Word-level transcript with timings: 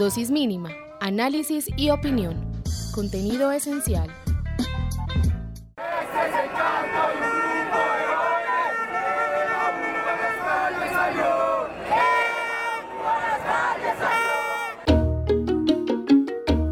Dosis 0.00 0.30
mínima, 0.30 0.70
análisis 0.98 1.68
y 1.76 1.90
opinión. 1.90 2.34
Contenido 2.94 3.52
esencial. 3.52 4.08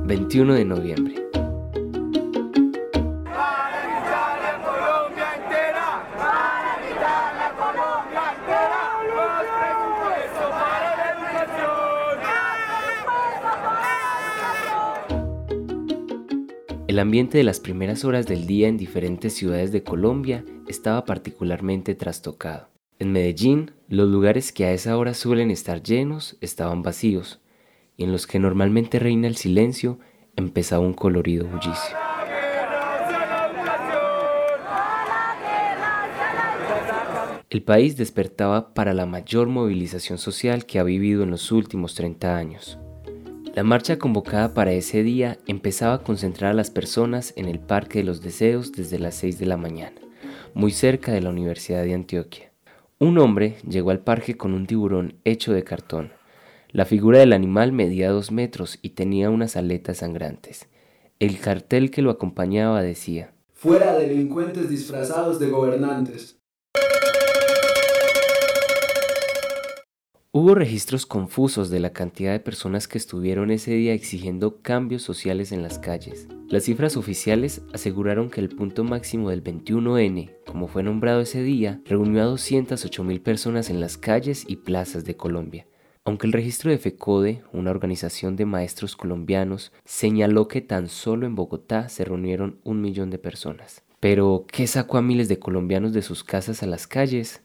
...21 0.07 0.55
de 0.55 0.65
noviembre... 0.65 1.18
El 16.99 17.03
ambiente 17.03 17.39
de 17.39 17.45
las 17.45 17.61
primeras 17.61 18.05
horas 18.05 18.27
del 18.27 18.49
día 18.49 18.67
en 18.67 18.77
diferentes 18.77 19.33
ciudades 19.33 19.71
de 19.71 19.85
Colombia 19.85 20.45
estaba 20.67 21.05
particularmente 21.05 21.95
trastocado. 21.95 22.71
En 22.99 23.13
Medellín, 23.13 23.71
los 23.87 24.09
lugares 24.09 24.51
que 24.51 24.65
a 24.65 24.73
esa 24.73 24.97
hora 24.97 25.15
suelen 25.15 25.53
estar 25.53 25.81
llenos 25.81 26.37
estaban 26.41 26.83
vacíos, 26.83 27.41
y 27.97 28.03
en 28.03 28.11
los 28.11 28.27
que 28.27 28.41
normalmente 28.41 28.99
reina 28.99 29.29
el 29.29 29.37
silencio 29.37 30.01
empezaba 30.35 30.85
un 30.85 30.93
colorido 30.93 31.47
bullicio. 31.47 31.97
El 37.49 37.63
país 37.63 37.97
despertaba 37.97 38.75
para 38.75 38.93
la 38.93 39.07
mayor 39.07 39.47
movilización 39.47 40.19
social 40.19 40.67
que 40.67 40.81
ha 40.81 40.83
vivido 40.83 41.23
en 41.23 41.31
los 41.31 41.53
últimos 41.53 41.95
30 41.95 42.37
años. 42.37 42.77
La 43.59 43.65
marcha 43.65 43.99
convocada 43.99 44.55
para 44.55 44.71
ese 44.71 45.03
día 45.03 45.37
empezaba 45.49 45.95
a 45.95 46.03
concentrar 46.05 46.53
a 46.53 46.55
las 46.55 46.71
personas 46.71 47.33
en 47.35 47.49
el 47.49 47.59
Parque 47.59 47.99
de 47.99 48.05
los 48.05 48.23
Deseos 48.23 48.71
desde 48.71 49.01
las 49.01 49.17
6 49.17 49.41
de 49.41 49.47
la 49.47 49.57
mañana, 49.57 50.01
muy 50.55 50.71
cerca 50.71 51.11
de 51.11 51.21
la 51.21 51.31
Universidad 51.31 51.83
de 51.83 51.93
Antioquia. 51.93 52.53
Un 53.01 53.19
hombre 53.19 53.57
llegó 53.69 53.91
al 53.91 53.99
parque 53.99 54.37
con 54.37 54.55
un 54.55 54.69
tiburón 54.69 55.15
hecho 55.25 55.53
de 55.53 55.65
cartón. 55.65 56.13
La 56.71 56.85
figura 56.85 57.19
del 57.19 57.33
animal 57.33 57.73
medía 57.73 58.13
dos 58.13 58.31
metros 58.31 58.79
y 58.81 58.91
tenía 58.91 59.29
unas 59.29 59.57
aletas 59.57 59.97
sangrantes. 59.97 60.69
El 61.19 61.41
cartel 61.41 61.91
que 61.91 62.01
lo 62.01 62.13
acompañaba 62.13 62.81
decía, 62.81 63.33
Fuera 63.55 63.99
delincuentes 63.99 64.71
disfrazados 64.71 65.41
de 65.41 65.49
gobernantes. 65.49 66.38
Hubo 70.31 70.55
registros 70.55 71.07
confusos 71.07 71.71
de 71.71 71.81
la 71.81 71.95
cantidad 71.95 72.33
de 72.33 72.41
personas 72.41 72.87
que 72.87 72.99
estuvieron 72.99 73.51
ese 73.51 73.73
día 73.73 73.95
exigiendo 73.95 74.61
cambios 74.61 75.01
sociales 75.01 75.53
en 75.53 75.63
las 75.63 75.79
calles. 75.79 76.29
Las 76.49 76.65
cifras 76.65 76.99
oficiales 76.99 77.63
aseguraron 77.73 78.29
que 78.29 78.43
el 78.43 78.51
punto 78.51 78.85
máximo 78.85 79.31
del 79.31 79.43
21N, 79.43 80.31
como 80.45 80.69
fue 80.69 80.83
nombrado 80.83 81.23
ese 81.23 81.43
día, 81.43 81.81
reunió 81.87 82.21
a 82.21 82.27
208 82.27 83.05
mil 83.05 83.23
personas 83.23 83.71
en 83.71 83.81
las 83.81 83.97
calles 83.97 84.45
y 84.47 84.57
plazas 84.57 85.07
de 85.07 85.17
Colombia. 85.17 85.67
Aunque 86.05 86.27
el 86.27 86.35
registro 86.35 86.71
de 86.71 86.77
FECODE, 86.77 87.43
una 87.55 87.71
organización 87.71 88.37
de 88.37 88.45
maestros 88.45 88.97
colombianos, 88.97 89.73
señaló 89.87 90.47
que 90.47 90.61
tan 90.61 90.89
solo 90.89 91.27
en 91.27 91.37
Bogotá 91.37 91.89
se 91.89 92.05
reunieron 92.05 92.61
un 92.65 92.83
millón 92.83 93.09
de 93.09 93.19
personas. 93.19 93.83
Pero, 93.99 94.45
¿qué 94.47 94.67
sacó 94.67 94.99
a 94.99 95.03
miles 95.03 95.29
de 95.29 95.39
colombianos 95.39 95.95
de 95.95 96.03
sus 96.03 96.23
casas 96.23 96.63
a 96.63 96.67
las 96.67 96.87
calles? 96.87 97.43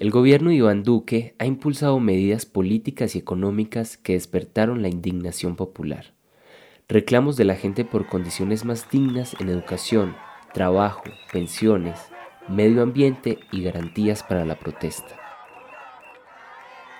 El 0.00 0.10
gobierno 0.10 0.48
de 0.48 0.56
Iván 0.56 0.82
Duque 0.82 1.34
ha 1.38 1.44
impulsado 1.44 2.00
medidas 2.00 2.46
políticas 2.46 3.14
y 3.14 3.18
económicas 3.18 3.98
que 3.98 4.14
despertaron 4.14 4.80
la 4.80 4.88
indignación 4.88 5.56
popular. 5.56 6.14
Reclamos 6.88 7.36
de 7.36 7.44
la 7.44 7.54
gente 7.54 7.84
por 7.84 8.06
condiciones 8.06 8.64
más 8.64 8.90
dignas 8.90 9.36
en 9.40 9.50
educación, 9.50 10.16
trabajo, 10.54 11.02
pensiones, 11.30 12.00
medio 12.48 12.80
ambiente 12.80 13.40
y 13.52 13.62
garantías 13.62 14.22
para 14.22 14.46
la 14.46 14.58
protesta. 14.58 15.18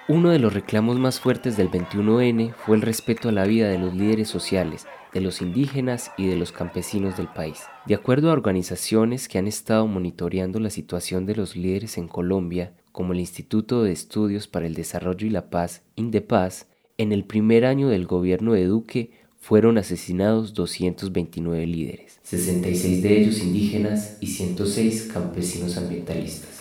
Uno 0.06 0.28
de 0.28 0.38
los 0.38 0.52
reclamos 0.52 0.98
más 0.98 1.20
fuertes 1.20 1.56
del 1.56 1.70
21N 1.70 2.52
fue 2.52 2.76
el 2.76 2.82
respeto 2.82 3.30
a 3.30 3.32
la 3.32 3.46
vida 3.46 3.70
de 3.70 3.78
los 3.78 3.94
líderes 3.94 4.28
sociales, 4.28 4.86
de 5.14 5.22
los 5.22 5.40
indígenas 5.40 6.12
y 6.18 6.26
de 6.26 6.36
los 6.36 6.52
campesinos 6.52 7.16
del 7.16 7.28
país. 7.28 7.62
De 7.86 7.94
acuerdo 7.94 8.28
a 8.28 8.34
organizaciones 8.34 9.26
que 9.26 9.38
han 9.38 9.46
estado 9.46 9.86
monitoreando 9.86 10.60
la 10.60 10.68
situación 10.68 11.24
de 11.24 11.36
los 11.36 11.56
líderes 11.56 11.96
en 11.96 12.06
Colombia, 12.06 12.74
como 12.92 13.12
el 13.12 13.20
Instituto 13.20 13.82
de 13.82 13.92
Estudios 13.92 14.48
para 14.48 14.66
el 14.66 14.74
Desarrollo 14.74 15.26
y 15.26 15.30
la 15.30 15.50
Paz, 15.50 15.82
INDEPAZ, 15.96 16.64
en 16.98 17.12
el 17.12 17.24
primer 17.24 17.64
año 17.64 17.88
del 17.88 18.06
gobierno 18.06 18.52
de 18.52 18.64
Duque 18.66 19.12
fueron 19.40 19.78
asesinados 19.78 20.52
229 20.52 21.66
líderes, 21.66 22.20
66 22.24 23.02
de 23.02 23.20
ellos 23.20 23.38
indígenas 23.40 24.18
y 24.20 24.26
106 24.26 25.10
campesinos 25.12 25.76
ambientalistas. 25.78 26.60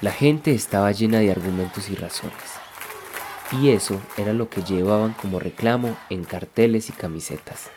La 0.00 0.12
gente 0.12 0.52
estaba 0.52 0.92
llena 0.92 1.18
de 1.18 1.30
argumentos 1.30 1.90
y 1.90 1.94
razones, 1.94 2.36
y 3.60 3.70
eso 3.70 4.00
era 4.16 4.32
lo 4.32 4.48
que 4.48 4.62
llevaban 4.62 5.14
como 5.14 5.40
reclamo 5.40 5.96
en 6.10 6.24
carteles 6.24 6.88
y 6.88 6.92
camisetas. 6.92 7.70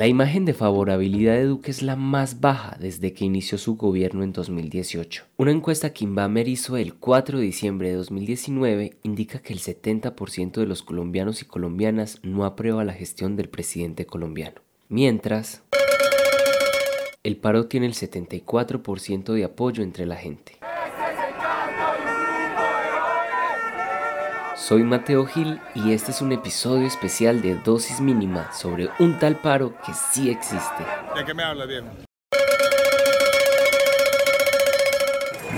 La 0.00 0.06
imagen 0.06 0.46
de 0.46 0.54
favorabilidad 0.54 1.34
de 1.34 1.44
Duque 1.44 1.70
es 1.70 1.82
la 1.82 1.94
más 1.94 2.40
baja 2.40 2.74
desde 2.80 3.12
que 3.12 3.26
inició 3.26 3.58
su 3.58 3.76
gobierno 3.76 4.22
en 4.22 4.32
2018. 4.32 5.24
Una 5.36 5.50
encuesta 5.50 5.92
que 5.92 6.04
Inbamer 6.04 6.48
hizo 6.48 6.78
el 6.78 6.94
4 6.94 7.38
de 7.38 7.44
diciembre 7.44 7.90
de 7.90 7.96
2019 7.96 8.96
indica 9.02 9.40
que 9.40 9.52
el 9.52 9.58
70% 9.58 10.52
de 10.52 10.64
los 10.64 10.82
colombianos 10.82 11.42
y 11.42 11.44
colombianas 11.44 12.18
no 12.22 12.46
aprueba 12.46 12.82
la 12.82 12.94
gestión 12.94 13.36
del 13.36 13.50
presidente 13.50 14.06
colombiano. 14.06 14.62
Mientras, 14.88 15.64
el 17.22 17.36
paro 17.36 17.66
tiene 17.66 17.84
el 17.84 17.92
74% 17.92 19.34
de 19.34 19.44
apoyo 19.44 19.82
entre 19.82 20.06
la 20.06 20.16
gente. 20.16 20.59
Soy 24.70 24.84
Mateo 24.84 25.26
Gil 25.26 25.60
y 25.74 25.94
este 25.94 26.12
es 26.12 26.20
un 26.20 26.30
episodio 26.30 26.86
especial 26.86 27.42
de 27.42 27.56
Dosis 27.56 28.00
Mínima 28.00 28.52
sobre 28.52 28.88
un 29.00 29.18
tal 29.18 29.34
paro 29.34 29.74
que 29.84 29.92
sí 29.92 30.30
existe. 30.30 30.84
¿De 31.16 31.24
qué 31.24 31.34
me 31.34 31.42
hablas, 31.42 31.66
viejo? 31.66 31.88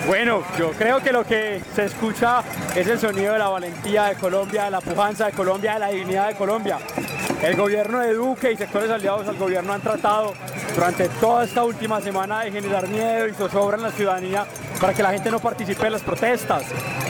Bueno, 0.06 0.42
yo 0.58 0.70
creo 0.70 1.00
que 1.00 1.12
lo 1.12 1.24
que 1.24 1.60
se 1.74 1.84
escucha 1.84 2.42
es 2.74 2.86
el 2.86 2.98
sonido 2.98 3.34
de 3.34 3.38
la 3.40 3.48
valentía 3.48 4.04
de 4.04 4.14
Colombia, 4.14 4.64
de 4.64 4.70
la 4.70 4.80
pujanza 4.80 5.26
de 5.26 5.32
Colombia, 5.32 5.74
de 5.74 5.80
la 5.80 5.88
dignidad 5.88 6.28
de 6.28 6.34
Colombia. 6.34 6.78
El 7.42 7.54
gobierno 7.54 7.98
de 7.98 8.14
Duque 8.14 8.52
y 8.52 8.56
sectores 8.56 8.90
aliados 8.90 9.28
al 9.28 9.36
gobierno 9.36 9.74
han 9.74 9.82
tratado 9.82 10.32
durante 10.74 11.10
toda 11.20 11.44
esta 11.44 11.64
última 11.64 12.00
semana 12.00 12.44
de 12.44 12.50
generar 12.50 12.88
miedo 12.88 13.28
y 13.28 13.32
zozobra 13.34 13.76
en 13.76 13.82
la 13.82 13.90
ciudadanía 13.90 14.46
para 14.80 14.94
que 14.94 15.02
la 15.02 15.12
gente 15.12 15.30
no 15.30 15.38
participe 15.38 15.84
en 15.84 15.92
las 15.92 16.02
protestas. 16.02 16.64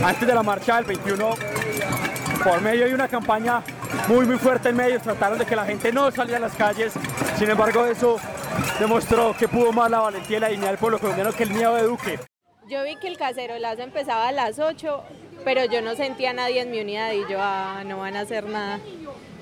Antes 0.04 0.26
de 0.26 0.34
la 0.34 0.42
marcha 0.42 0.76
del 0.76 0.84
21 0.84 1.61
por 2.42 2.60
medio 2.60 2.86
de 2.86 2.94
una 2.94 3.08
campaña 3.08 3.62
muy 4.08 4.26
muy 4.26 4.36
fuerte 4.36 4.70
en 4.70 4.76
medios 4.76 5.02
trataron 5.02 5.38
de 5.38 5.46
que 5.46 5.54
la 5.54 5.64
gente 5.64 5.92
no 5.92 6.10
saliera 6.10 6.38
a 6.38 6.40
las 6.40 6.54
calles. 6.54 6.92
Sin 7.38 7.48
embargo, 7.48 7.84
eso 7.86 8.18
demostró 8.78 9.36
que 9.36 9.48
pudo 9.48 9.72
más 9.72 9.90
la 9.90 10.00
valentía 10.00 10.38
y 10.38 10.40
la 10.40 10.48
dignidad 10.48 10.70
del 10.70 10.78
pueblo 10.78 10.98
colombiano 10.98 11.32
que 11.32 11.44
el 11.44 11.50
miedo 11.50 11.74
de 11.74 11.82
Duque. 11.84 12.18
Yo 12.68 12.82
vi 12.84 12.96
que 12.96 13.08
el 13.08 13.16
cacerolazo 13.16 13.82
empezaba 13.82 14.28
a 14.28 14.32
las 14.32 14.58
8, 14.58 15.02
pero 15.44 15.64
yo 15.66 15.82
no 15.82 15.94
sentía 15.94 16.30
a 16.30 16.32
nadie 16.32 16.60
en 16.60 16.70
mi 16.70 16.80
unidad 16.80 17.12
y 17.12 17.20
yo, 17.30 17.38
ah, 17.40 17.82
no 17.84 17.98
van 17.98 18.16
a 18.16 18.20
hacer 18.20 18.44
nada. 18.44 18.80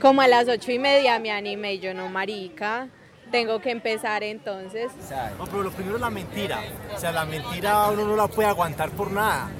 Como 0.00 0.23
a 0.23 0.29
las 0.29 0.49
ocho 0.49 0.73
y 0.73 0.79
media 0.79 1.19
me 1.19 1.31
animé 1.31 1.75
y 1.75 1.79
yo, 1.79 1.93
no, 1.93 2.08
marica, 2.08 2.88
tengo 3.31 3.61
que 3.61 3.70
empezar 3.70 4.23
entonces. 4.23 4.91
no, 5.38 5.44
pero 5.44 5.62
lo 5.62 5.70
primero 5.70 5.96
es 5.96 6.00
la 6.00 6.11
mentira. 6.11 6.61
O 6.94 6.99
sea, 6.99 7.12
la 7.12 7.25
mentira 7.25 7.88
uno 7.88 8.06
no 8.06 8.17
la 8.17 8.26
puede 8.26 8.49
aguantar 8.49 8.91
por 8.91 9.11
nada. 9.11 9.50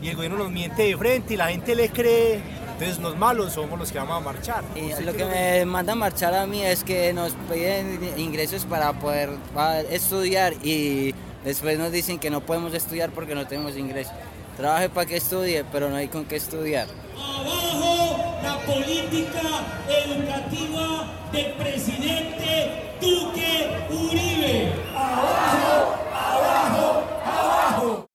Y 0.00 0.08
el 0.08 0.16
gobierno 0.16 0.38
nos 0.38 0.50
miente 0.50 0.82
de 0.84 0.96
frente 0.96 1.34
y 1.34 1.36
la 1.36 1.48
gente 1.48 1.74
le 1.74 1.90
cree 1.90 2.40
entonces 2.80 3.02
los 3.02 3.14
malos 3.18 3.52
somos 3.52 3.78
los 3.78 3.92
que 3.92 3.98
vamos 3.98 4.16
a 4.16 4.20
marchar. 4.20 4.64
Y 4.74 5.02
lo 5.02 5.12
que 5.12 5.26
me 5.26 5.66
manda 5.66 5.92
a 5.92 5.96
marchar 5.96 6.34
a 6.34 6.46
mí 6.46 6.64
es 6.64 6.82
que 6.82 7.12
nos 7.12 7.32
piden 7.52 8.00
ingresos 8.16 8.64
para 8.64 8.94
poder 8.94 9.36
estudiar 9.90 10.54
y 10.62 11.14
después 11.44 11.78
nos 11.78 11.92
dicen 11.92 12.18
que 12.18 12.30
no 12.30 12.40
podemos 12.40 12.72
estudiar 12.72 13.10
porque 13.10 13.34
no 13.34 13.46
tenemos 13.46 13.76
ingresos. 13.76 14.14
Trabaje 14.56 14.88
para 14.88 15.06
que 15.06 15.18
estudie, 15.18 15.62
pero 15.70 15.90
no 15.90 15.96
hay 15.96 16.08
con 16.08 16.24
qué 16.24 16.36
estudiar. 16.36 16.86
Abajo 17.18 18.40
la 18.42 18.58
política 18.60 19.42
educativa 19.86 21.28
del 21.32 21.52
presidente 21.52 22.96
Duque 22.98 23.88
Uribe. 23.90 24.72
Abajo, 24.96 25.96
abajo, 26.14 27.04
abajo. 27.26 28.06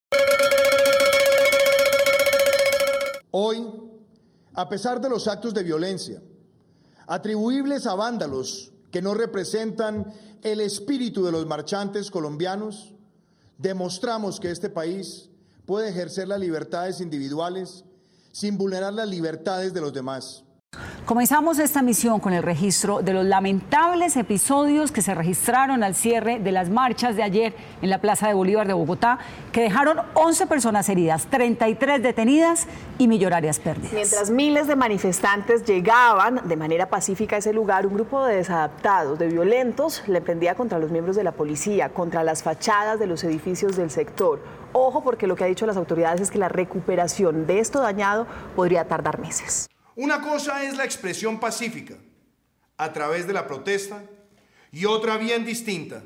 Hoy 3.29 3.85
a 4.65 4.67
pesar 4.67 4.99
de 4.99 5.09
los 5.09 5.27
actos 5.27 5.53
de 5.53 5.61
violencia 5.61 6.23
atribuibles 7.05 7.85
a 7.85 7.93
vándalos 7.93 8.71
que 8.89 8.99
no 8.99 9.13
representan 9.13 10.11
el 10.41 10.59
espíritu 10.59 11.23
de 11.23 11.31
los 11.31 11.45
marchantes 11.45 12.09
colombianos, 12.09 12.95
demostramos 13.59 14.39
que 14.39 14.49
este 14.49 14.71
país 14.71 15.29
puede 15.67 15.89
ejercer 15.89 16.27
las 16.27 16.39
libertades 16.39 16.99
individuales 16.99 17.85
sin 18.31 18.57
vulnerar 18.57 18.91
las 18.93 19.07
libertades 19.07 19.71
de 19.71 19.81
los 19.81 19.93
demás. 19.93 20.44
Comenzamos 21.05 21.59
esta 21.59 21.83
misión 21.83 22.19
con 22.19 22.33
el 22.33 22.41
registro 22.41 23.01
de 23.01 23.13
los 23.13 23.25
lamentables 23.25 24.17
episodios 24.17 24.91
que 24.91 25.03
se 25.03 25.13
registraron 25.13 25.83
al 25.83 25.93
cierre 25.93 26.39
de 26.39 26.51
las 26.51 26.69
marchas 26.69 27.15
de 27.15 27.21
ayer 27.21 27.53
en 27.83 27.91
la 27.91 28.01
Plaza 28.01 28.27
de 28.27 28.33
Bolívar 28.33 28.65
de 28.65 28.73
Bogotá, 28.73 29.19
que 29.51 29.61
dejaron 29.61 29.99
11 30.15 30.47
personas 30.47 30.89
heridas, 30.89 31.27
33 31.27 32.01
detenidas 32.01 32.67
y 32.97 33.07
millonarias 33.07 33.59
pérdidas. 33.59 33.93
Mientras 33.93 34.31
miles 34.31 34.67
de 34.67 34.75
manifestantes 34.75 35.63
llegaban 35.63 36.41
de 36.47 36.55
manera 36.55 36.89
pacífica 36.89 37.35
a 37.35 37.39
ese 37.39 37.53
lugar, 37.53 37.85
un 37.85 37.93
grupo 37.93 38.25
de 38.25 38.37
desadaptados, 38.37 39.19
de 39.19 39.27
violentos, 39.27 40.03
le 40.07 40.21
prendía 40.21 40.55
contra 40.55 40.79
los 40.79 40.89
miembros 40.89 41.15
de 41.15 41.23
la 41.23 41.33
policía, 41.33 41.89
contra 41.89 42.23
las 42.23 42.41
fachadas 42.41 42.99
de 42.99 43.05
los 43.05 43.23
edificios 43.23 43.75
del 43.75 43.91
sector. 43.91 44.41
Ojo 44.73 45.03
porque 45.03 45.27
lo 45.27 45.35
que 45.35 45.43
ha 45.43 45.47
dicho 45.47 45.65
las 45.65 45.77
autoridades 45.77 46.21
es 46.21 46.31
que 46.31 46.39
la 46.39 46.49
recuperación 46.49 47.45
de 47.45 47.59
esto 47.59 47.79
dañado 47.79 48.27
podría 48.55 48.87
tardar 48.87 49.19
meses. 49.19 49.69
Una 49.95 50.21
cosa 50.21 50.63
es 50.63 50.75
la 50.75 50.83
expresión 50.83 51.39
pacífica 51.39 51.95
a 52.77 52.91
través 52.91 53.27
de 53.27 53.33
la 53.33 53.47
protesta 53.47 54.03
y 54.71 54.83
otra 54.83 55.17
bien 55.17 55.45
distinta 55.45 56.03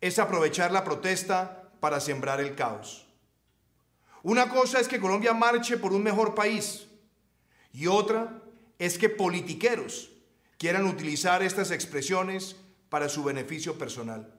es 0.00 0.20
aprovechar 0.20 0.70
la 0.70 0.84
protesta 0.84 1.72
para 1.80 1.98
sembrar 1.98 2.40
el 2.40 2.54
caos. 2.54 3.06
Una 4.22 4.48
cosa 4.48 4.78
es 4.78 4.86
que 4.86 5.00
Colombia 5.00 5.34
marche 5.34 5.76
por 5.76 5.92
un 5.92 6.04
mejor 6.04 6.36
país 6.36 6.86
y 7.72 7.88
otra 7.88 8.42
es 8.78 8.96
que 8.96 9.08
politiqueros 9.08 10.10
quieran 10.56 10.86
utilizar 10.86 11.42
estas 11.42 11.72
expresiones 11.72 12.54
para 12.88 13.08
su 13.08 13.24
beneficio 13.24 13.76
personal. 13.76 14.32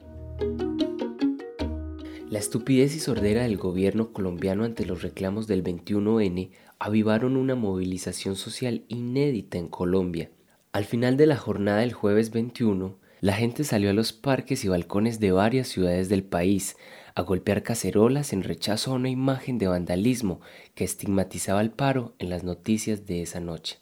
La 2.30 2.40
estupidez 2.40 2.96
y 2.96 3.00
sordera 3.00 3.44
del 3.44 3.58
gobierno 3.58 4.12
colombiano 4.12 4.64
ante 4.64 4.86
los 4.86 5.02
reclamos 5.02 5.48
del 5.48 5.64
21N 5.64 6.52
avivaron 6.80 7.38
una 7.38 7.56
movilización 7.56 8.36
social 8.36 8.84
inédita 8.88 9.58
en 9.58 9.68
Colombia. 9.68 10.32
Al 10.72 10.86
final 10.86 11.18
de 11.18 11.26
la 11.26 11.38
jornada 11.38 11.80
del 11.80 11.94
jueves 11.94 12.32
21, 12.32 12.98
la 13.20 13.34
gente 13.34 13.64
salió 13.64 13.90
a 13.90 13.94
los 13.94 14.14
parques 14.14 14.64
y 14.64 14.68
balcones 14.68 15.20
de 15.20 15.32
varias 15.32 15.68
ciudades 15.68 16.08
del 16.08 16.24
país 16.24 16.78
a 17.16 17.24
golpear 17.24 17.64
cacerolas 17.64 18.32
en 18.32 18.44
rechazo 18.44 18.92
a 18.92 18.96
una 18.96 19.10
imagen 19.10 19.58
de 19.58 19.68
vandalismo 19.68 20.40
que 20.76 20.84
estigmatizaba 20.84 21.62
el 21.62 21.72
paro 21.72 22.14
en 22.20 22.30
las 22.30 22.44
noticias 22.44 23.08
de 23.08 23.24
esa 23.24 23.40
noche. 23.40 23.80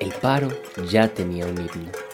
El 0.00 0.12
paro 0.12 0.48
ya 0.90 1.08
tenía 1.08 1.44
un 1.46 1.58
himno. 1.58 2.09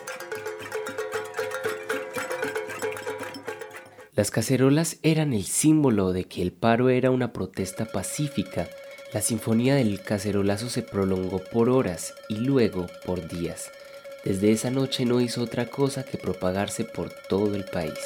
Las 4.17 4.31
cacerolas 4.31 4.97
eran 5.03 5.35
el 5.35 5.45
símbolo 5.45 6.15
de 6.15 6.25
que 6.25 6.41
el 6.41 6.51
paro 6.51 6.89
era 6.89 7.11
una 7.11 7.35
protesta 7.35 7.85
pacífica. 7.85 8.67
La 9.13 9.21
sinfonía 9.21 9.75
del 9.75 10.01
cacerolazo 10.01 10.71
se 10.71 10.81
prolongó 10.81 11.39
por 11.53 11.69
horas 11.69 12.15
y 12.31 12.37
luego 12.37 12.87
por 13.05 13.29
días. 13.29 13.71
Desde 14.25 14.53
esa 14.53 14.71
noche 14.71 15.05
no 15.05 15.21
hizo 15.21 15.43
otra 15.43 15.67
cosa 15.67 16.03
que 16.03 16.17
propagarse 16.17 16.85
por 16.85 17.13
todo 17.29 17.55
el 17.55 17.67
país. 17.67 17.99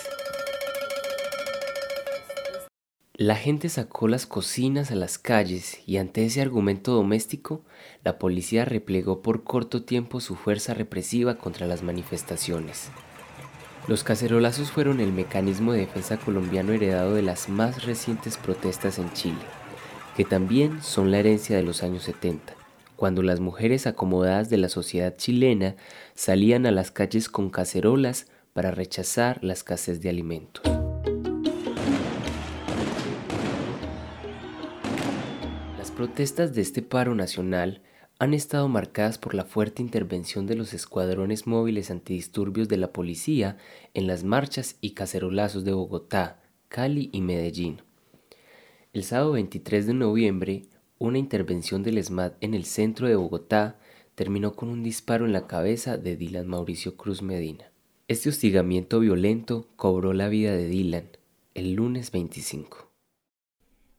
La 3.14 3.36
gente 3.36 3.68
sacó 3.68 4.08
las 4.08 4.26
cocinas 4.26 4.90
a 4.90 4.96
las 4.96 5.16
calles 5.16 5.78
y 5.86 5.98
ante 5.98 6.24
ese 6.24 6.40
argumento 6.40 6.92
doméstico, 6.92 7.64
la 8.02 8.18
policía 8.18 8.64
replegó 8.64 9.22
por 9.22 9.44
corto 9.44 9.84
tiempo 9.84 10.18
su 10.18 10.34
fuerza 10.34 10.74
represiva 10.74 11.36
contra 11.36 11.68
las 11.68 11.84
manifestaciones. 11.84 12.90
Los 13.88 14.04
cacerolazos 14.04 14.70
fueron 14.70 15.00
el 15.00 15.12
mecanismo 15.12 15.72
de 15.72 15.80
defensa 15.80 16.16
colombiano 16.18 16.72
heredado 16.72 17.14
de 17.14 17.22
las 17.22 17.48
más 17.48 17.84
recientes 17.84 18.36
protestas 18.36 18.98
en 18.98 19.12
Chile, 19.12 19.40
que 20.16 20.24
también 20.24 20.82
son 20.82 21.10
la 21.10 21.18
herencia 21.18 21.56
de 21.56 21.62
los 21.62 21.82
años 21.82 22.04
70, 22.04 22.54
cuando 22.94 23.22
las 23.22 23.40
mujeres 23.40 23.86
acomodadas 23.86 24.50
de 24.50 24.58
la 24.58 24.68
sociedad 24.68 25.16
chilena 25.16 25.76
salían 26.14 26.66
a 26.66 26.70
las 26.70 26.90
calles 26.90 27.28
con 27.28 27.50
cacerolas 27.50 28.26
para 28.52 28.70
rechazar 28.70 29.42
la 29.42 29.54
escasez 29.54 30.02
de 30.02 30.10
alimentos. 30.10 30.62
Las 35.78 35.90
protestas 35.90 36.54
de 36.54 36.60
este 36.60 36.82
paro 36.82 37.14
nacional 37.14 37.82
han 38.20 38.34
estado 38.34 38.68
marcadas 38.68 39.16
por 39.16 39.34
la 39.34 39.44
fuerte 39.44 39.80
intervención 39.80 40.46
de 40.46 40.54
los 40.54 40.74
escuadrones 40.74 41.46
móviles 41.46 41.90
antidisturbios 41.90 42.68
de 42.68 42.76
la 42.76 42.92
policía 42.92 43.56
en 43.94 44.06
las 44.06 44.24
marchas 44.24 44.76
y 44.82 44.90
cacerolazos 44.90 45.64
de 45.64 45.72
Bogotá, 45.72 46.42
Cali 46.68 47.08
y 47.14 47.22
Medellín. 47.22 47.80
El 48.92 49.04
sábado 49.04 49.32
23 49.32 49.86
de 49.86 49.94
noviembre, 49.94 50.66
una 50.98 51.16
intervención 51.16 51.82
del 51.82 52.04
SMAT 52.04 52.34
en 52.42 52.52
el 52.52 52.66
centro 52.66 53.08
de 53.08 53.16
Bogotá 53.16 53.78
terminó 54.14 54.52
con 54.52 54.68
un 54.68 54.82
disparo 54.82 55.24
en 55.24 55.32
la 55.32 55.46
cabeza 55.46 55.96
de 55.96 56.16
Dylan 56.16 56.46
Mauricio 56.46 56.98
Cruz 56.98 57.22
Medina. 57.22 57.72
Este 58.06 58.28
hostigamiento 58.28 59.00
violento 59.00 59.66
cobró 59.76 60.12
la 60.12 60.28
vida 60.28 60.52
de 60.52 60.68
Dylan 60.68 61.08
el 61.54 61.72
lunes 61.72 62.10
25. 62.10 62.90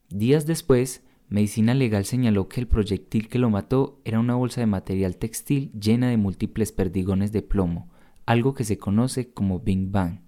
Días 0.09 0.45
después, 0.45 1.01
Medicina 1.31 1.73
Legal 1.73 2.03
señaló 2.03 2.49
que 2.49 2.59
el 2.59 2.67
proyectil 2.67 3.29
que 3.29 3.39
lo 3.39 3.49
mató 3.49 4.01
era 4.03 4.19
una 4.19 4.35
bolsa 4.35 4.59
de 4.59 4.67
material 4.67 5.15
textil 5.15 5.71
llena 5.71 6.09
de 6.09 6.17
múltiples 6.17 6.73
perdigones 6.73 7.31
de 7.31 7.41
plomo, 7.41 7.89
algo 8.25 8.53
que 8.53 8.65
se 8.65 8.77
conoce 8.77 9.31
como 9.31 9.61
Big 9.61 9.89
Bang. 9.89 10.19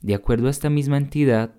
De 0.00 0.14
acuerdo 0.14 0.46
a 0.46 0.50
esta 0.50 0.70
misma 0.70 0.96
entidad, 0.96 1.54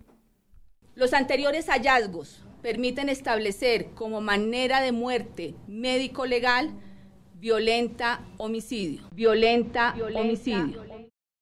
los 0.96 1.14
anteriores 1.14 1.68
hallazgos 1.68 2.44
permiten 2.64 3.10
establecer 3.10 3.92
como 3.94 4.20
manera 4.20 4.82
de 4.82 4.92
muerte 4.92 5.54
médico-legal 5.68 6.72
violenta 7.40 8.26
homicidio. 8.38 9.04
Violenta, 9.14 9.96
homicidio. 10.16 10.84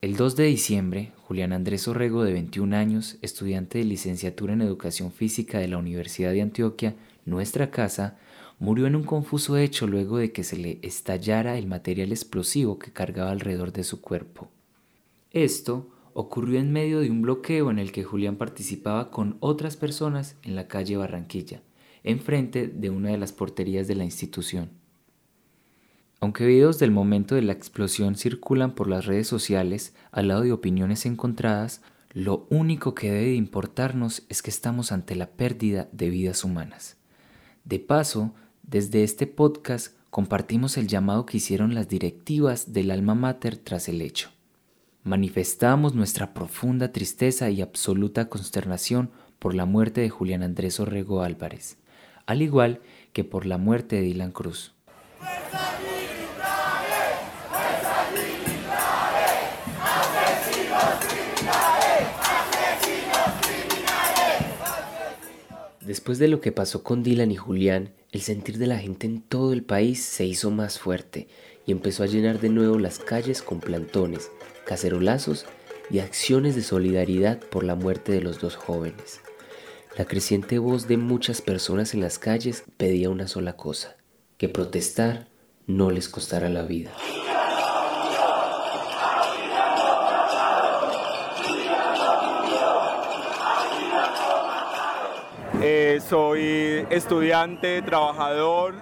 El 0.02 0.18
2 0.18 0.36
de 0.36 0.44
diciembre, 0.44 1.14
Julián 1.22 1.54
Andrés 1.54 1.88
Orrego, 1.88 2.26
de 2.26 2.34
21 2.34 2.76
años, 2.76 3.18
estudiante 3.22 3.78
de 3.78 3.86
licenciatura 3.86 4.52
en 4.52 4.62
Educación 4.62 5.14
Física 5.14 5.60
de 5.60 5.70
la 5.70 5.78
Universidad 5.78 6.34
de 6.34 6.42
Antioquia, 6.42 6.96
nuestra 7.26 7.72
casa, 7.72 8.18
murió 8.60 8.88
en 8.88 8.96
un 8.96 9.04
confuso 9.04 9.58
hecho 9.58 9.88
luego 9.88 10.18
de 10.18 10.32
que 10.32 10.44
se 10.44 10.58
le 10.58 10.80
estallara 10.82 11.58
el 11.58 11.68
material 11.68 12.12
explosivo 12.12 12.80
que 12.80 12.94
cargaba 12.94 13.32
alrededor 13.32 13.74
de 13.74 13.84
su 13.84 14.02
cuerpo. 14.02 14.50
Esto 15.32 15.90
ocurrió 16.14 16.60
en 16.60 16.72
medio 16.72 17.02
de 17.02 17.12
un 17.12 17.22
bloqueo 17.22 17.70
en 17.70 17.80
el 17.80 17.92
que 17.92 18.06
Julián 18.06 18.38
participaba 18.38 19.12
con 19.12 19.36
otras 19.42 19.76
personas 19.76 20.38
en 20.44 20.56
la 20.56 20.68
calle 20.68 20.96
Barranquilla, 20.96 21.62
enfrente 22.04 22.68
de 22.68 22.90
una 22.90 23.10
de 23.10 23.18
las 23.18 23.34
porterías 23.34 23.88
de 23.88 23.96
la 23.96 24.06
institución. 24.06 24.70
Aunque 26.22 26.46
videos 26.46 26.80
del 26.80 26.92
momento 26.92 27.36
de 27.36 27.42
la 27.42 27.52
explosión 27.52 28.16
circulan 28.16 28.74
por 28.74 28.88
las 28.88 29.06
redes 29.06 29.28
sociales 29.28 29.94
al 30.12 30.30
lado 30.30 30.42
de 30.44 30.54
opiniones 30.54 31.06
encontradas, 31.06 31.82
lo 32.14 32.48
único 32.50 32.96
que 32.96 33.12
debe 33.12 33.34
importarnos 33.34 34.24
es 34.30 34.42
que 34.42 34.50
estamos 34.50 34.94
ante 34.94 35.16
la 35.16 35.32
pérdida 35.32 35.90
de 35.92 36.10
vidas 36.10 36.46
humanas. 36.46 36.98
De 37.66 37.80
paso, 37.80 38.32
desde 38.62 39.04
este 39.04 39.26
podcast 39.26 39.96
compartimos 40.12 40.78
el 40.78 40.88
llamado 40.88 41.26
que 41.26 41.38
hicieron 41.38 41.74
las 41.74 41.90
directivas 41.90 42.74
del 42.74 42.92
alma 42.92 43.16
mater 43.16 43.58
tras 43.58 43.90
el 43.90 44.04
hecho. 44.04 44.30
Manifestamos 45.04 45.96
nuestra 45.96 46.36
profunda 46.36 46.92
tristeza 46.92 47.50
y 47.50 47.64
absoluta 47.64 48.30
consternación 48.30 49.10
por 49.40 49.56
la 49.56 49.66
muerte 49.66 50.02
de 50.02 50.12
Julián 50.12 50.44
Andrés 50.44 50.80
Orrego 50.80 51.24
Álvarez, 51.24 51.78
al 52.28 52.44
igual 52.44 52.82
que 53.14 53.24
por 53.24 53.48
la 53.48 53.58
muerte 53.58 53.96
de 53.96 54.04
Dylan 54.04 54.32
Cruz. 54.32 54.75
Después 65.86 66.18
de 66.18 66.28
lo 66.28 66.42
que 66.42 66.52
pasó 66.52 66.82
con 66.82 67.04
Dylan 67.04 67.32
y 67.32 67.36
Julián, 67.36 67.94
el 68.12 68.22
sentir 68.22 68.58
de 68.58 68.66
la 68.66 68.80
gente 68.80 69.06
en 69.06 69.22
todo 69.22 69.54
el 69.54 69.62
país 69.62 70.04
se 70.04 70.26
hizo 70.26 70.50
más 70.50 70.80
fuerte 70.80 71.28
y 71.68 71.72
empezó 71.72 72.02
a 72.02 72.08
llenar 72.08 72.40
de 72.40 72.50
nuevo 72.50 72.80
las 72.80 72.98
calles 72.98 73.44
con 73.44 73.60
plantones, 73.60 74.32
cacerolazos 74.66 75.46
y 75.92 76.00
acciones 76.00 76.56
de 76.56 76.64
solidaridad 76.64 77.40
por 77.40 77.64
la 77.64 77.76
muerte 77.76 78.14
de 78.14 78.22
los 78.22 78.40
dos 78.40 78.56
jóvenes. 78.56 79.22
La 79.96 80.06
creciente 80.06 80.58
voz 80.58 80.88
de 80.88 80.98
muchas 80.98 81.42
personas 81.42 81.94
en 81.94 82.02
las 82.02 82.18
calles 82.18 82.64
pedía 82.78 83.12
una 83.12 83.28
sola 83.28 83.56
cosa, 83.56 83.96
que 84.38 84.50
protestar 84.50 85.28
no 85.68 85.92
les 85.92 86.10
costara 86.10 86.50
la 86.50 86.64
vida. 86.64 86.92
Eh, 95.62 96.00
soy 96.08 96.86
estudiante, 96.90 97.82
trabajador. 97.82 98.76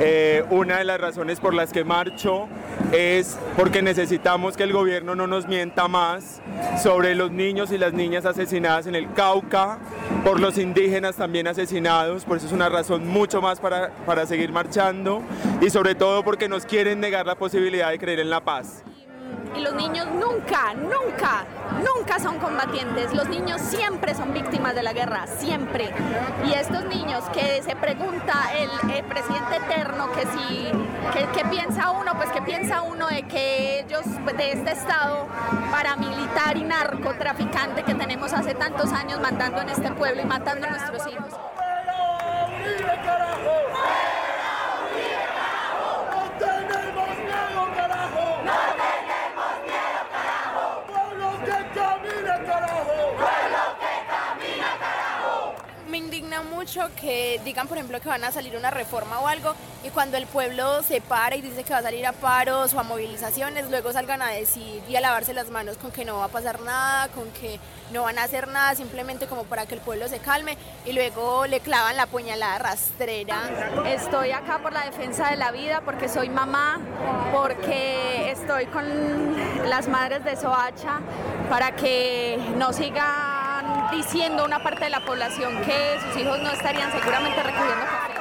Eh, 0.00 0.44
una 0.50 0.78
de 0.78 0.84
las 0.84 1.00
razones 1.00 1.40
por 1.40 1.54
las 1.54 1.72
que 1.72 1.84
marcho 1.84 2.48
es 2.92 3.36
porque 3.56 3.82
necesitamos 3.82 4.56
que 4.56 4.62
el 4.62 4.72
gobierno 4.72 5.14
no 5.14 5.26
nos 5.26 5.48
mienta 5.48 5.88
más 5.88 6.40
sobre 6.80 7.14
los 7.14 7.30
niños 7.32 7.72
y 7.72 7.78
las 7.78 7.92
niñas 7.92 8.24
asesinadas 8.24 8.86
en 8.86 8.94
el 8.94 9.12
Cauca, 9.12 9.78
por 10.24 10.38
los 10.38 10.56
indígenas 10.58 11.16
también 11.16 11.48
asesinados, 11.48 12.24
por 12.24 12.36
eso 12.36 12.46
es 12.46 12.52
una 12.52 12.68
razón 12.68 13.08
mucho 13.08 13.42
más 13.42 13.58
para, 13.58 13.90
para 14.06 14.24
seguir 14.26 14.52
marchando 14.52 15.22
y 15.60 15.70
sobre 15.70 15.96
todo 15.96 16.22
porque 16.22 16.48
nos 16.48 16.64
quieren 16.64 17.00
negar 17.00 17.26
la 17.26 17.34
posibilidad 17.34 17.90
de 17.90 17.98
creer 17.98 18.20
en 18.20 18.30
la 18.30 18.40
paz 18.40 18.84
y 19.56 19.60
los 19.60 19.74
niños 19.74 20.06
nunca, 20.06 20.74
nunca, 20.74 21.44
nunca 21.84 22.18
son 22.18 22.38
combatientes. 22.38 23.14
Los 23.14 23.28
niños 23.28 23.60
siempre 23.60 24.14
son 24.14 24.32
víctimas 24.32 24.74
de 24.74 24.82
la 24.82 24.92
guerra, 24.92 25.26
siempre. 25.26 25.90
Y 26.46 26.52
estos 26.52 26.84
niños 26.84 27.24
que 27.32 27.62
se 27.62 27.76
pregunta 27.76 28.34
el, 28.56 28.68
presidente 29.04 29.56
eterno 29.56 30.10
que 30.12 30.22
si, 30.26 30.70
que, 31.34 31.44
piensa 31.46 31.90
uno, 31.90 32.12
pues 32.16 32.30
que 32.30 32.42
piensa 32.42 32.82
uno 32.82 33.08
de 33.08 33.22
que 33.22 33.80
ellos, 33.80 34.04
de 34.36 34.52
este 34.52 34.72
estado 34.72 35.26
paramilitar 35.70 36.56
y 36.56 36.64
narcotraficante 36.64 37.82
que 37.82 37.94
tenemos 37.94 38.32
hace 38.32 38.54
tantos 38.54 38.92
años 38.92 39.20
mandando 39.20 39.60
en 39.60 39.70
este 39.70 39.90
pueblo 39.92 40.22
y 40.22 40.24
matando 40.24 40.66
a 40.66 40.70
nuestros 40.70 41.06
hijos. 41.06 41.47
Mucho 56.68 56.90
que 57.00 57.40
digan, 57.44 57.66
por 57.66 57.78
ejemplo, 57.78 57.98
que 58.00 58.08
van 58.10 58.24
a 58.24 58.30
salir 58.30 58.54
una 58.54 58.70
reforma 58.70 59.20
o 59.20 59.28
algo 59.28 59.54
y 59.82 59.88
cuando 59.88 60.18
el 60.18 60.26
pueblo 60.26 60.82
se 60.82 61.00
para 61.00 61.34
y 61.34 61.40
dice 61.40 61.64
que 61.64 61.72
va 61.72 61.78
a 61.78 61.82
salir 61.82 62.06
a 62.06 62.12
paros 62.12 62.74
o 62.74 62.80
a 62.80 62.82
movilizaciones, 62.82 63.70
luego 63.70 63.90
salgan 63.92 64.20
a 64.20 64.28
decir 64.28 64.82
y 64.86 64.96
a 64.96 65.00
lavarse 65.00 65.32
las 65.32 65.48
manos 65.48 65.78
con 65.78 65.90
que 65.90 66.04
no 66.04 66.18
va 66.18 66.24
a 66.24 66.28
pasar 66.28 66.60
nada, 66.60 67.08
con 67.08 67.30
que 67.30 67.58
no 67.90 68.02
van 68.02 68.18
a 68.18 68.24
hacer 68.24 68.48
nada, 68.48 68.74
simplemente 68.74 69.26
como 69.26 69.44
para 69.44 69.64
que 69.64 69.76
el 69.76 69.80
pueblo 69.80 70.08
se 70.08 70.18
calme 70.18 70.58
y 70.84 70.92
luego 70.92 71.46
le 71.46 71.60
clavan 71.60 71.96
la 71.96 72.06
puñalada 72.06 72.58
rastrera. 72.58 73.40
Estoy 73.86 74.32
acá 74.32 74.58
por 74.58 74.74
la 74.74 74.84
defensa 74.84 75.30
de 75.30 75.36
la 75.36 75.50
vida, 75.52 75.80
porque 75.82 76.08
soy 76.08 76.28
mamá, 76.28 76.80
porque 77.32 78.30
estoy 78.30 78.66
con 78.66 78.84
las 79.70 79.88
madres 79.88 80.22
de 80.22 80.36
Soacha 80.36 81.00
para 81.48 81.74
que 81.74 82.38
no 82.56 82.74
siga 82.74 83.37
diciendo 83.90 84.44
una 84.44 84.62
parte 84.62 84.84
de 84.84 84.90
la 84.90 85.00
población 85.00 85.60
que 85.62 85.98
sus 86.00 86.20
hijos 86.20 86.40
no 86.40 86.50
estarían 86.50 86.92
seguramente 86.92 87.42
recogiendo 87.42 87.84
café. 87.86 88.18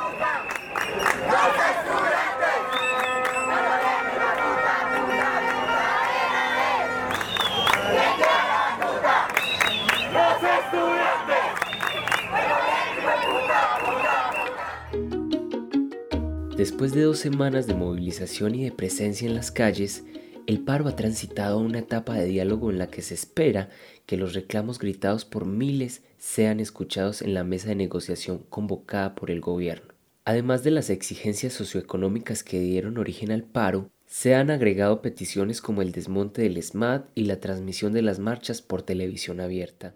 Después 16.57 16.91
de 16.91 17.03
dos 17.03 17.19
semanas 17.19 17.67
de 17.67 17.75
movilización 17.75 18.55
y 18.55 18.63
de 18.63 18.71
presencia 18.71 19.27
en 19.27 19.35
las 19.35 19.51
calles, 19.51 20.03
el 20.47 20.61
paro 20.61 20.87
ha 20.87 20.95
transitado 20.95 21.59
una 21.59 21.79
etapa 21.79 22.15
de 22.15 22.25
diálogo 22.25 22.71
en 22.71 22.79
la 22.79 22.87
que 22.87 23.01
se 23.01 23.13
espera 23.13 23.69
que 24.05 24.15
los 24.15 24.33
reclamos 24.33 24.79
gritados 24.79 25.25
por 25.25 25.45
miles 25.45 26.03
sean 26.17 26.61
escuchados 26.61 27.21
en 27.21 27.33
la 27.33 27.43
mesa 27.43 27.67
de 27.67 27.75
negociación 27.75 28.39
convocada 28.49 29.13
por 29.13 29.29
el 29.29 29.41
gobierno. 29.41 29.93
Además 30.23 30.63
de 30.63 30.71
las 30.71 30.89
exigencias 30.89 31.51
socioeconómicas 31.51 32.43
que 32.43 32.61
dieron 32.61 32.97
origen 32.97 33.31
al 33.31 33.43
paro, 33.43 33.89
se 34.05 34.35
han 34.35 34.49
agregado 34.49 35.01
peticiones 35.01 35.61
como 35.61 35.81
el 35.81 35.91
desmonte 35.91 36.41
del 36.43 36.63
SMAT 36.63 37.09
y 37.13 37.25
la 37.25 37.41
transmisión 37.41 37.91
de 37.91 38.01
las 38.01 38.19
marchas 38.19 38.61
por 38.61 38.83
televisión 38.83 39.41
abierta. 39.41 39.95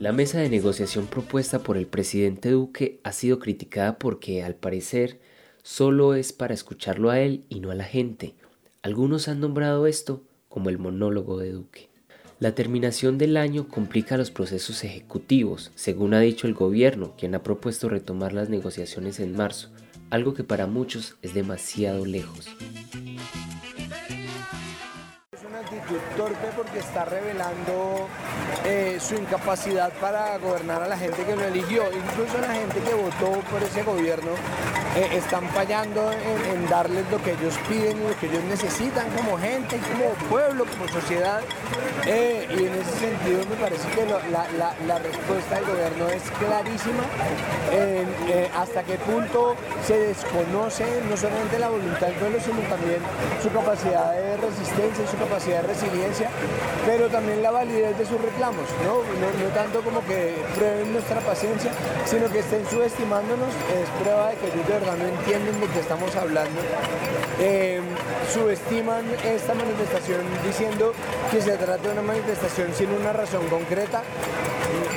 La 0.00 0.12
mesa 0.12 0.38
de 0.38 0.48
negociación 0.48 1.06
propuesta 1.06 1.58
por 1.58 1.76
el 1.76 1.86
presidente 1.86 2.48
Duque 2.48 3.00
ha 3.04 3.12
sido 3.12 3.38
criticada 3.38 3.98
porque, 3.98 4.42
al 4.42 4.54
parecer, 4.54 5.20
solo 5.62 6.14
es 6.14 6.32
para 6.32 6.54
escucharlo 6.54 7.10
a 7.10 7.20
él 7.20 7.44
y 7.50 7.60
no 7.60 7.70
a 7.70 7.74
la 7.74 7.84
gente. 7.84 8.34
Algunos 8.80 9.28
han 9.28 9.40
nombrado 9.40 9.86
esto 9.86 10.22
como 10.48 10.70
el 10.70 10.78
monólogo 10.78 11.38
de 11.38 11.52
Duque. 11.52 11.90
La 12.38 12.54
terminación 12.54 13.18
del 13.18 13.36
año 13.36 13.68
complica 13.68 14.16
los 14.16 14.30
procesos 14.30 14.84
ejecutivos, 14.84 15.70
según 15.74 16.14
ha 16.14 16.20
dicho 16.20 16.46
el 16.46 16.54
gobierno, 16.54 17.14
quien 17.18 17.34
ha 17.34 17.42
propuesto 17.42 17.90
retomar 17.90 18.32
las 18.32 18.48
negociaciones 18.48 19.20
en 19.20 19.36
marzo, 19.36 19.68
algo 20.08 20.32
que 20.32 20.44
para 20.44 20.66
muchos 20.66 21.18
es 21.20 21.34
demasiado 21.34 22.06
lejos 22.06 22.48
torpe 26.16 26.48
porque 26.56 26.78
está 26.78 27.04
revelando 27.04 28.08
eh, 28.64 28.98
su 29.00 29.14
incapacidad 29.14 29.92
para 30.00 30.38
gobernar 30.38 30.82
a 30.82 30.88
la 30.88 30.96
gente 30.96 31.24
que 31.24 31.36
lo 31.36 31.44
eligió. 31.44 31.84
Incluso 31.92 32.38
la 32.38 32.54
gente 32.54 32.80
que 32.80 32.94
votó 32.94 33.40
por 33.50 33.62
ese 33.62 33.82
gobierno 33.82 34.32
eh, 34.96 35.08
están 35.12 35.48
fallando 35.50 36.10
en, 36.12 36.68
darles 36.68 37.04
lo 37.10 37.22
que 37.22 37.32
ellos 37.32 37.54
piden 37.68 37.96
y 38.02 38.08
lo 38.08 38.18
que 38.18 38.26
ellos 38.26 38.44
necesitan 38.44 39.08
como 39.10 39.38
gente, 39.38 39.78
como 39.78 40.10
pueblo, 40.28 40.64
como 40.66 40.88
sociedad. 40.88 41.40
Eh, 42.06 42.46
y 42.50 42.66
en 42.66 42.74
ese 42.74 42.98
sentido 42.98 43.42
me 43.48 43.56
parece 43.56 43.88
que 43.90 44.04
la, 44.06 44.98
respuesta 44.98 45.56
del 45.56 45.64
gobierno 45.64 46.08
es 46.08 46.22
clarísima. 46.38 47.04
hasta 48.56 48.82
qué 48.82 48.96
punto 48.98 49.56
se 49.86 49.96
desconoce 49.96 50.84
no 51.08 51.16
solamente 51.16 51.58
la 51.58 51.68
voluntad 51.68 52.08
del 52.08 52.16
pueblo, 52.16 52.38
sino 52.40 52.60
también 52.68 53.00
su 53.42 53.50
capacidad 53.50 54.12
de 54.12 54.36
resistencia 54.36 55.04
y 55.04 55.08
su 55.08 55.16
capacidad 55.16 55.62
de 55.62 55.68
resiliencia, 55.68 56.30
pero 56.86 57.08
también 57.08 57.42
la 57.42 57.50
validez 57.50 57.96
de 57.96 58.04
sus 58.06 58.20
reclamos, 58.20 58.66
¿no? 58.84 59.00
No, 59.20 59.54
tanto 59.54 59.80
como 59.82 60.04
que 60.04 60.36
prueben 60.54 60.92
nuestra 60.92 61.20
paciencia, 61.20 61.72
sino 62.06 62.28
que 62.30 62.40
estén 62.40 62.66
subestimándonos, 62.68 63.48
es 63.48 63.88
prueba 64.02 64.30
de 64.30 64.36
que 64.36 64.46
ellos 64.46 64.79
no 64.86 65.06
entienden 65.06 65.60
de 65.60 65.66
qué 65.68 65.80
estamos 65.80 66.14
hablando. 66.16 66.60
Em, 67.38 67.82
subestiman 68.32 69.04
esta 69.24 69.54
manifestación 69.54 70.20
diciendo 70.44 70.92
que 71.30 71.40
se 71.40 71.56
trata 71.56 71.82
de 71.82 71.90
una 71.90 72.02
manifestación 72.02 72.72
sin 72.74 72.90
una 72.90 73.12
razón 73.12 73.46
concreta, 73.48 74.02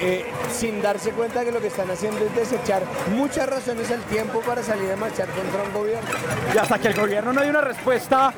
eh, 0.01 0.25
sin 0.51 0.81
darse 0.81 1.11
cuenta 1.11 1.43
que 1.43 1.51
lo 1.51 1.59
que 1.59 1.67
están 1.67 1.89
haciendo 1.91 2.25
es 2.25 2.35
desechar 2.35 2.83
muchas 3.15 3.47
razones 3.47 3.91
al 3.91 4.01
tiempo 4.03 4.39
para 4.41 4.63
salir 4.63 4.91
a 4.91 4.95
marchar 4.95 5.27
contra 5.29 5.63
un 5.63 5.73
gobierno. 5.73 6.09
Y 6.53 6.57
hasta 6.57 6.79
que 6.79 6.87
el 6.89 6.95
gobierno 6.95 7.33
no 7.33 7.41
dé 7.41 7.49
una 7.49 7.61
respuesta, 7.61 8.33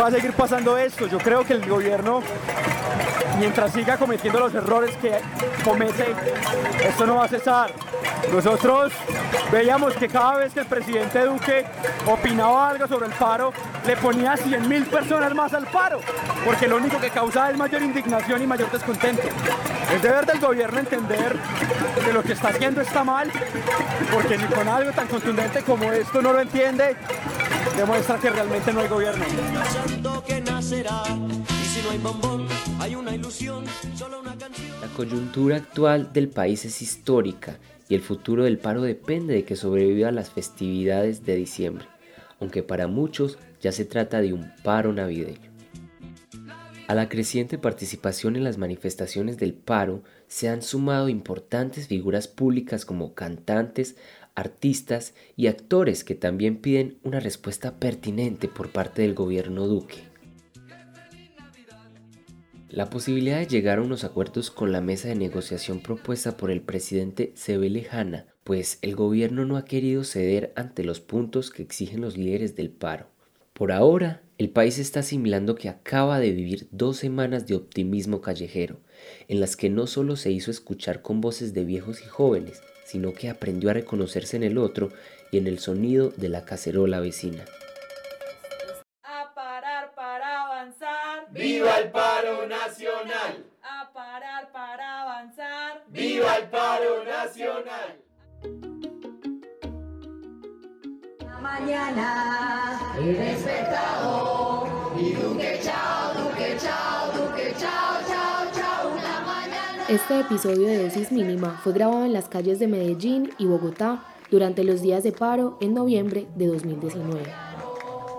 va 0.00 0.06
a 0.06 0.10
seguir 0.10 0.32
pasando 0.32 0.76
esto. 0.76 1.06
Yo 1.06 1.18
creo 1.18 1.44
que 1.44 1.54
el 1.54 1.68
gobierno, 1.68 2.22
mientras 3.38 3.72
siga 3.72 3.96
cometiendo 3.96 4.38
los 4.38 4.54
errores 4.54 4.96
que 4.98 5.12
comete, 5.64 6.14
esto 6.86 7.06
no 7.06 7.16
va 7.16 7.24
a 7.24 7.28
cesar. 7.28 7.72
Nosotros 8.32 8.92
veíamos 9.50 9.94
que 9.94 10.08
cada 10.08 10.36
vez 10.36 10.52
que 10.52 10.60
el 10.60 10.66
presidente 10.66 11.24
Duque 11.24 11.64
opinaba 12.06 12.70
algo 12.70 12.86
sobre 12.86 13.06
el 13.06 13.12
paro, 13.12 13.52
le 13.86 13.96
ponía 13.96 14.36
100 14.36 14.68
mil 14.68 14.84
personas 14.86 15.34
más 15.34 15.52
al 15.54 15.66
paro, 15.66 16.00
porque 16.44 16.68
lo 16.68 16.76
único 16.76 17.00
que 17.00 17.10
causa 17.10 17.50
es 17.50 17.56
mayor 17.56 17.82
indignación 17.82 18.42
y 18.42 18.46
mayor 18.46 18.70
descontento. 18.70 19.22
Es 19.94 20.02
deber 20.02 20.26
del 20.26 20.40
gobierno 20.40 20.78
entender 20.78 21.36
que 22.04 22.12
lo 22.12 22.22
que 22.22 22.32
está 22.32 22.48
haciendo 22.48 22.80
está 22.80 23.02
mal, 23.04 23.30
porque 24.12 24.38
ni 24.38 24.44
con 24.44 24.68
algo 24.68 24.92
tan 24.92 25.08
contundente 25.08 25.62
como 25.62 25.92
esto 25.92 26.22
no 26.22 26.32
lo 26.32 26.40
entiende, 26.40 26.96
demuestra 27.76 28.18
que 28.18 28.30
realmente 28.30 28.72
no 28.72 28.80
hay 28.80 28.88
gobierno. 28.88 29.24
La 34.80 34.88
coyuntura 34.96 35.56
actual 35.56 36.12
del 36.12 36.28
país 36.28 36.64
es 36.64 36.82
histórica 36.82 37.58
y 37.90 37.96
el 37.96 38.00
futuro 38.00 38.44
del 38.44 38.56
paro 38.56 38.80
depende 38.80 39.34
de 39.34 39.44
que 39.44 39.56
sobreviva 39.56 40.12
las 40.12 40.30
festividades 40.30 41.26
de 41.26 41.34
diciembre, 41.34 41.86
aunque 42.38 42.62
para 42.62 42.86
muchos 42.86 43.36
ya 43.60 43.72
se 43.72 43.84
trata 43.84 44.22
de 44.22 44.32
un 44.32 44.52
paro 44.62 44.92
navideño. 44.92 45.50
A 46.86 46.94
la 46.94 47.08
creciente 47.08 47.58
participación 47.58 48.36
en 48.36 48.44
las 48.44 48.58
manifestaciones 48.58 49.38
del 49.38 49.54
paro 49.54 50.02
se 50.28 50.48
han 50.48 50.62
sumado 50.62 51.08
importantes 51.08 51.88
figuras 51.88 52.28
públicas 52.28 52.84
como 52.84 53.14
cantantes, 53.14 53.96
artistas 54.36 55.14
y 55.36 55.48
actores 55.48 56.04
que 56.04 56.14
también 56.14 56.58
piden 56.58 56.98
una 57.02 57.18
respuesta 57.18 57.78
pertinente 57.78 58.46
por 58.46 58.70
parte 58.70 59.02
del 59.02 59.14
gobierno 59.14 59.66
Duque. 59.66 60.09
La 62.72 62.88
posibilidad 62.88 63.40
de 63.40 63.48
llegar 63.48 63.78
a 63.78 63.82
unos 63.82 64.04
acuerdos 64.04 64.52
con 64.52 64.70
la 64.70 64.80
mesa 64.80 65.08
de 65.08 65.16
negociación 65.16 65.80
propuesta 65.80 66.36
por 66.36 66.52
el 66.52 66.60
presidente 66.60 67.32
se 67.34 67.58
ve 67.58 67.68
lejana, 67.68 68.28
pues 68.44 68.78
el 68.82 68.94
gobierno 68.94 69.44
no 69.44 69.56
ha 69.56 69.64
querido 69.64 70.04
ceder 70.04 70.52
ante 70.54 70.84
los 70.84 71.00
puntos 71.00 71.50
que 71.50 71.64
exigen 71.64 72.00
los 72.00 72.16
líderes 72.16 72.54
del 72.54 72.70
paro. 72.70 73.08
Por 73.54 73.72
ahora, 73.72 74.22
el 74.38 74.50
país 74.50 74.78
está 74.78 75.00
asimilando 75.00 75.56
que 75.56 75.68
acaba 75.68 76.20
de 76.20 76.30
vivir 76.30 76.68
dos 76.70 76.98
semanas 76.98 77.44
de 77.48 77.56
optimismo 77.56 78.20
callejero, 78.20 78.78
en 79.26 79.40
las 79.40 79.56
que 79.56 79.68
no 79.68 79.88
solo 79.88 80.14
se 80.14 80.30
hizo 80.30 80.52
escuchar 80.52 81.02
con 81.02 81.20
voces 81.20 81.52
de 81.52 81.64
viejos 81.64 82.00
y 82.02 82.06
jóvenes, 82.06 82.62
sino 82.84 83.14
que 83.14 83.30
aprendió 83.30 83.70
a 83.70 83.74
reconocerse 83.74 84.36
en 84.36 84.44
el 84.44 84.58
otro 84.58 84.90
y 85.32 85.38
en 85.38 85.48
el 85.48 85.58
sonido 85.58 86.10
de 86.10 86.28
la 86.28 86.44
cacerola 86.44 87.00
vecina. 87.00 87.44
¡Viva 95.92 96.36
el 96.36 96.48
paro 96.50 97.04
nacional! 97.04 97.98
Mañana 101.42 102.80
y 102.96 103.12
Duque 105.14 105.58
chao, 105.64 106.14
Duque 106.14 106.56
chao, 106.60 107.12
Duque 107.12 107.54
chao, 107.58 108.00
chao, 108.06 108.46
chao, 108.54 108.92
una 108.92 109.20
mañana. 109.26 109.84
Este 109.88 110.20
episodio 110.20 110.68
de 110.68 110.84
Dosis 110.84 111.10
Mínima 111.10 111.60
fue 111.64 111.72
grabado 111.72 112.04
en 112.04 112.12
las 112.12 112.28
calles 112.28 112.60
de 112.60 112.68
Medellín 112.68 113.32
y 113.36 113.46
Bogotá 113.46 114.04
durante 114.30 114.62
los 114.62 114.82
días 114.82 115.02
de 115.02 115.10
paro 115.10 115.58
en 115.60 115.74
noviembre 115.74 116.28
de 116.36 116.46
2019. 116.46 117.24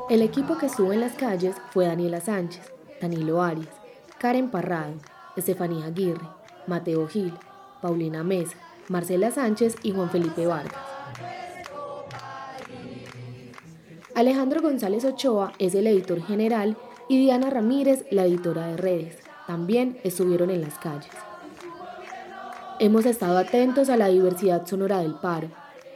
El 0.09 0.21
equipo 0.21 0.57
que 0.57 0.65
estuvo 0.65 0.91
en 0.91 0.99
las 0.99 1.13
calles 1.13 1.55
fue 1.71 1.85
Daniela 1.85 2.19
Sánchez, 2.19 2.69
Danilo 2.99 3.41
Arias, 3.41 3.73
Karen 4.19 4.51
Parrado, 4.51 4.95
Estefanía 5.37 5.85
Aguirre, 5.85 6.27
Mateo 6.67 7.07
Gil, 7.07 7.33
Paulina 7.81 8.23
Mesa, 8.23 8.57
Marcela 8.89 9.31
Sánchez 9.31 9.75
y 9.83 9.91
Juan 9.91 10.09
Felipe 10.09 10.45
Vargas. 10.45 10.75
Alejandro 14.13 14.61
González 14.61 15.05
Ochoa 15.05 15.53
es 15.57 15.73
el 15.73 15.87
editor 15.87 16.21
general 16.21 16.77
y 17.07 17.19
Diana 17.19 17.49
Ramírez 17.49 18.05
la 18.11 18.25
editora 18.25 18.67
de 18.67 18.77
redes. 18.77 19.17
También 19.47 19.99
estuvieron 20.03 20.49
en 20.49 20.61
las 20.61 20.77
calles. 20.77 21.11
Hemos 22.79 23.05
estado 23.05 23.37
atentos 23.37 23.89
a 23.89 23.97
la 23.97 24.07
diversidad 24.07 24.65
sonora 24.65 24.99
del 24.99 25.15
paro. 25.15 25.49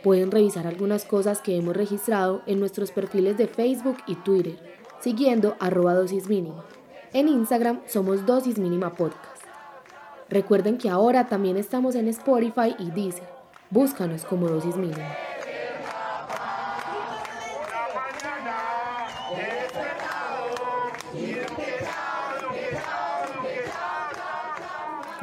Pueden 0.03 0.29
revisar 0.31 0.67
algunas 0.67 1.03
cosas 1.03 1.41
que 1.41 1.57
hemos 1.57 1.75
registrado 1.75 2.41
en 2.45 2.59
nuestros 2.59 2.91
perfiles 2.91 3.37
de 3.37 3.47
Facebook 3.47 3.97
y 4.07 4.15
Twitter, 4.15 4.57
siguiendo 5.01 5.55
arroba 5.59 5.93
dosis. 5.93 6.25
En 7.13 7.27
Instagram 7.27 7.81
somos 7.87 8.25
dosis 8.25 8.55
podcast. 8.97 9.34
Recuerden 10.29 10.77
que 10.77 10.89
ahora 10.89 11.27
también 11.27 11.57
estamos 11.57 11.95
en 11.95 12.07
Spotify 12.07 12.75
y 12.79 12.89
Deezer. 12.91 13.29
Búscanos 13.69 14.25
como 14.25 14.47
dosis 14.47 14.75
mínima. 14.75 15.15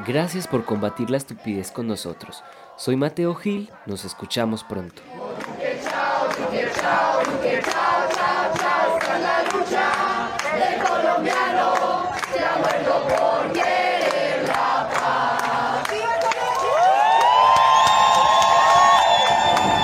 Gracias 0.07 0.49
por 0.49 0.65
combatir 0.65 1.11
la 1.11 1.17
estupidez 1.17 1.71
con 1.71 1.87
nosotros. 1.87 2.43
Soy 2.77 2.97
Mateo 2.97 3.35
Gil, 3.35 3.71
nos 3.87 4.05
escuchamos 4.05 4.65
pronto. 4.65 5.01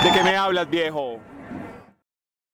¿De 0.09 0.15
qué 0.15 0.23
me 0.23 0.35
hablas, 0.35 0.67
viejo? 0.67 1.18